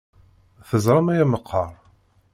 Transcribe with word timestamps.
Teẓramt 0.69 1.11
aya 1.13 1.25
meqqar? 1.31 1.71